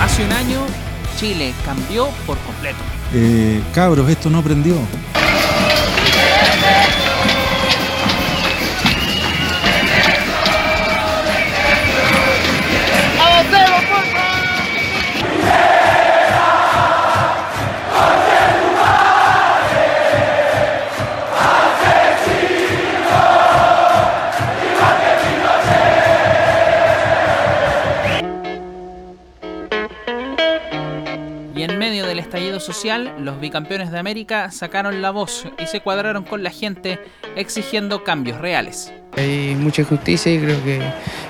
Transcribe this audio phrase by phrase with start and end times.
[0.00, 0.60] Hace un año,
[1.18, 2.78] Chile cambió por completo.
[3.12, 4.76] Eh, cabros, esto no prendió.
[32.56, 36.98] Estallido social, los bicampeones de América sacaron la voz y se cuadraron con la gente
[37.36, 38.92] exigiendo cambios reales.
[39.16, 40.82] Hay mucha injusticia y creo que es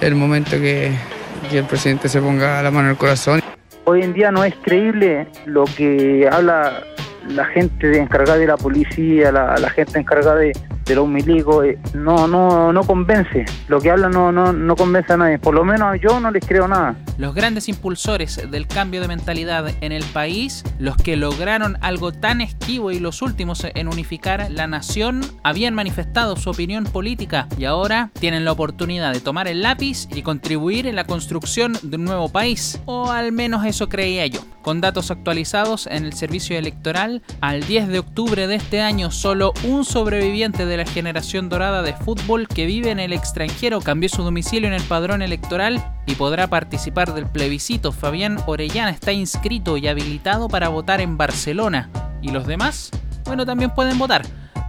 [0.00, 0.92] el momento que,
[1.50, 3.40] que el presidente se ponga la mano en el corazón.
[3.84, 6.82] Hoy en día no es creíble lo que habla
[7.28, 10.52] la gente encargada de la policía, la, la gente encargada de,
[10.84, 13.44] de los milicos, eh, no, no, no convence.
[13.68, 15.38] Lo que hablan no, no, no convence a nadie.
[15.38, 16.96] Por lo menos yo no les creo nada.
[17.18, 22.40] Los grandes impulsores del cambio de mentalidad en el país, los que lograron algo tan
[22.40, 28.10] esquivo y los últimos en unificar la nación, habían manifestado su opinión política y ahora
[28.18, 32.28] tienen la oportunidad de tomar el lápiz y contribuir en la construcción de un nuevo
[32.28, 32.80] país.
[32.86, 34.40] O al menos eso creía yo.
[34.62, 39.52] Con datos actualizados en el servicio electoral, al 10 de octubre de este año solo
[39.64, 44.22] un sobreviviente de la generación dorada de fútbol que vive en el extranjero cambió su
[44.22, 47.92] domicilio en el padrón electoral y podrá participar del plebiscito.
[47.92, 51.88] Fabián Orellana está inscrito y habilitado para votar en Barcelona.
[52.20, 52.90] ¿Y los demás?
[53.24, 54.22] Bueno, también pueden votar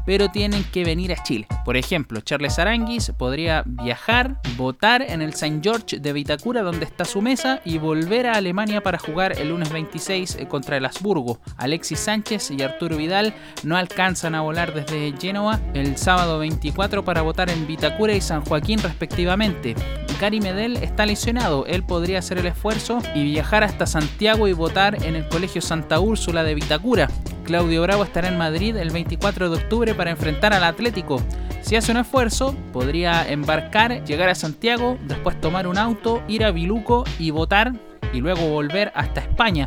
[0.05, 1.47] pero tienen que venir a Chile.
[1.65, 5.59] Por ejemplo, Charles Aranguis podría viajar, votar en el St.
[5.61, 9.71] George de Vitacura, donde está su mesa, y volver a Alemania para jugar el lunes
[9.71, 11.39] 26 contra el Habsburgo.
[11.57, 17.21] Alexis Sánchez y Arturo Vidal no alcanzan a volar desde Génova el sábado 24 para
[17.21, 19.75] votar en Vitacura y San Joaquín respectivamente.
[20.19, 25.03] Gary Medel está lesionado, él podría hacer el esfuerzo y viajar hasta Santiago y votar
[25.03, 27.09] en el Colegio Santa Úrsula de Vitacura.
[27.43, 31.21] Claudio Bravo estará en Madrid el 24 de octubre para enfrentar al Atlético.
[31.61, 36.51] Si hace un esfuerzo, podría embarcar, llegar a Santiago, después tomar un auto, ir a
[36.51, 37.73] Viluco y votar
[38.13, 39.65] y luego volver hasta España.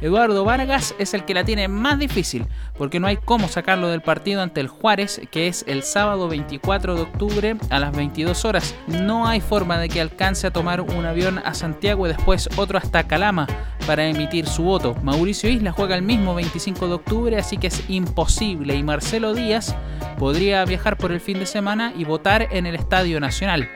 [0.00, 2.46] Eduardo Vargas es el que la tiene más difícil,
[2.76, 6.94] porque no hay cómo sacarlo del partido ante el Juárez, que es el sábado 24
[6.94, 8.74] de octubre a las 22 horas.
[8.86, 12.76] No hay forma de que alcance a tomar un avión a Santiago y después otro
[12.76, 13.46] hasta Calama
[13.86, 14.94] para emitir su voto.
[15.02, 19.74] Mauricio Isla juega el mismo 25 de octubre, así que es imposible y Marcelo Díaz
[20.18, 23.68] podría viajar por el fin de semana y votar en el Estadio Nacional.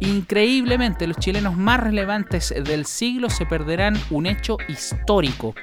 [0.00, 5.54] Increíblemente, los chilenos más relevantes del siglo se perderán un hecho histórico.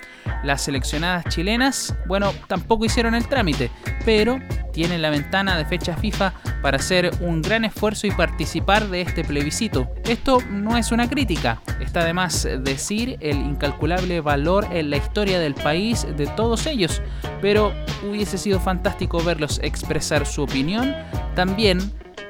[0.43, 3.69] Las seleccionadas chilenas, bueno, tampoco hicieron el trámite,
[4.05, 4.39] pero
[4.79, 6.31] tienen la ventana de fecha FIFA
[6.62, 9.91] para hacer un gran esfuerzo y participar de este plebiscito.
[10.06, 15.38] Esto no es una crítica, está de más decir el incalculable valor en la historia
[15.38, 17.01] del país de todos ellos,
[17.41, 17.73] pero
[18.09, 20.96] hubiese sido fantástico verlos expresar su opinión
[21.35, 21.79] también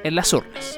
[0.02, 0.76] en las urnas.